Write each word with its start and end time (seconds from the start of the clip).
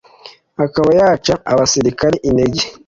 akaba 0.65 0.89
yaca 0.99 1.33
abasirikare 1.51 2.15
intege, 2.29 2.63